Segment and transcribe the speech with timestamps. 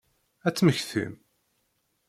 [0.47, 1.13] Ad temmektim?